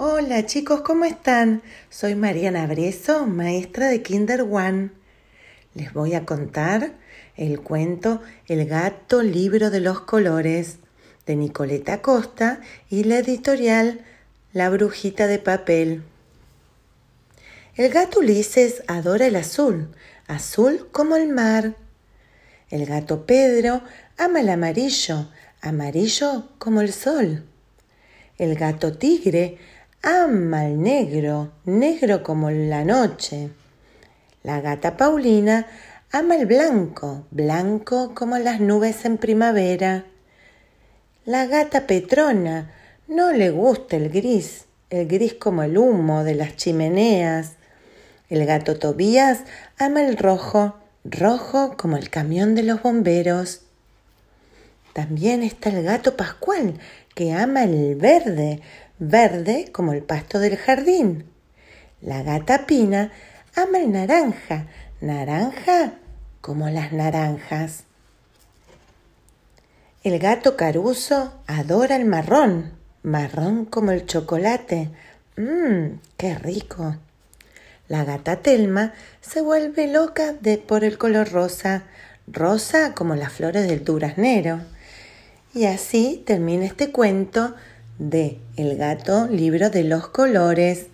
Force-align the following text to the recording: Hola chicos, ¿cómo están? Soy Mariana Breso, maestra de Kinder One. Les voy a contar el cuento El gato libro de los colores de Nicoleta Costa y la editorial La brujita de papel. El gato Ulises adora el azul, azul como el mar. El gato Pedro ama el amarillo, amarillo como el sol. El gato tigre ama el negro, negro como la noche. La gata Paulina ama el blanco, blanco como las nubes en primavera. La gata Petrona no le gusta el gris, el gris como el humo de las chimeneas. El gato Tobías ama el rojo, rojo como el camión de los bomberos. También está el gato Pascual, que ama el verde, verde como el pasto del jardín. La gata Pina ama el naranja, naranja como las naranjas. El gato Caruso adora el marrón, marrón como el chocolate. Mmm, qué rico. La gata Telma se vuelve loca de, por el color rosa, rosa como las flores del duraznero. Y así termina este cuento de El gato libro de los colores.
Hola 0.00 0.46
chicos, 0.46 0.82
¿cómo 0.82 1.04
están? 1.06 1.60
Soy 1.90 2.14
Mariana 2.14 2.68
Breso, 2.68 3.26
maestra 3.26 3.88
de 3.88 4.00
Kinder 4.00 4.42
One. 4.42 4.90
Les 5.74 5.92
voy 5.92 6.14
a 6.14 6.24
contar 6.24 6.92
el 7.34 7.60
cuento 7.62 8.22
El 8.46 8.64
gato 8.66 9.24
libro 9.24 9.70
de 9.70 9.80
los 9.80 10.02
colores 10.02 10.76
de 11.26 11.34
Nicoleta 11.34 12.00
Costa 12.00 12.60
y 12.88 13.02
la 13.02 13.18
editorial 13.18 14.04
La 14.52 14.70
brujita 14.70 15.26
de 15.26 15.40
papel. 15.40 16.04
El 17.74 17.92
gato 17.92 18.20
Ulises 18.20 18.84
adora 18.86 19.26
el 19.26 19.34
azul, 19.34 19.88
azul 20.28 20.86
como 20.92 21.16
el 21.16 21.28
mar. 21.28 21.74
El 22.70 22.86
gato 22.86 23.26
Pedro 23.26 23.82
ama 24.16 24.42
el 24.42 24.48
amarillo, 24.48 25.28
amarillo 25.60 26.50
como 26.58 26.82
el 26.82 26.92
sol. 26.92 27.42
El 28.38 28.54
gato 28.54 28.96
tigre 28.96 29.58
ama 30.02 30.66
el 30.66 30.82
negro, 30.82 31.52
negro 31.64 32.22
como 32.22 32.50
la 32.50 32.84
noche. 32.84 33.50
La 34.42 34.60
gata 34.60 34.96
Paulina 34.96 35.66
ama 36.12 36.36
el 36.36 36.46
blanco, 36.46 37.26
blanco 37.30 38.14
como 38.14 38.38
las 38.38 38.60
nubes 38.60 39.04
en 39.04 39.18
primavera. 39.18 40.04
La 41.24 41.46
gata 41.46 41.86
Petrona 41.86 42.72
no 43.08 43.32
le 43.32 43.50
gusta 43.50 43.96
el 43.96 44.08
gris, 44.10 44.64
el 44.90 45.06
gris 45.06 45.34
como 45.34 45.62
el 45.62 45.76
humo 45.76 46.24
de 46.24 46.34
las 46.34 46.56
chimeneas. 46.56 47.56
El 48.30 48.46
gato 48.46 48.78
Tobías 48.78 49.40
ama 49.78 50.02
el 50.02 50.16
rojo, 50.16 50.76
rojo 51.04 51.76
como 51.76 51.96
el 51.96 52.10
camión 52.10 52.54
de 52.54 52.62
los 52.62 52.82
bomberos. 52.82 53.62
También 54.92 55.42
está 55.42 55.70
el 55.70 55.82
gato 55.82 56.16
Pascual, 56.16 56.74
que 57.14 57.32
ama 57.32 57.64
el 57.64 57.96
verde, 57.96 58.60
verde 58.98 59.70
como 59.72 59.92
el 59.92 60.02
pasto 60.02 60.38
del 60.38 60.56
jardín. 60.56 61.24
La 62.00 62.22
gata 62.22 62.66
Pina 62.66 63.12
ama 63.54 63.78
el 63.78 63.92
naranja, 63.92 64.66
naranja 65.00 65.92
como 66.40 66.68
las 66.68 66.92
naranjas. 66.92 67.84
El 70.04 70.18
gato 70.18 70.56
Caruso 70.56 71.34
adora 71.46 71.96
el 71.96 72.04
marrón, 72.04 72.72
marrón 73.02 73.64
como 73.64 73.90
el 73.90 74.06
chocolate. 74.06 74.90
Mmm, 75.36 75.98
qué 76.16 76.34
rico. 76.36 76.96
La 77.88 78.04
gata 78.04 78.36
Telma 78.36 78.92
se 79.20 79.40
vuelve 79.40 79.90
loca 79.90 80.34
de, 80.34 80.58
por 80.58 80.84
el 80.84 80.98
color 80.98 81.32
rosa, 81.32 81.84
rosa 82.26 82.94
como 82.94 83.14
las 83.14 83.32
flores 83.32 83.66
del 83.66 83.84
duraznero. 83.84 84.60
Y 85.54 85.64
así 85.64 86.22
termina 86.26 86.66
este 86.66 86.92
cuento 86.92 87.54
de 87.98 88.38
El 88.56 88.76
gato 88.76 89.26
libro 89.26 89.70
de 89.70 89.84
los 89.84 90.08
colores. 90.08 90.86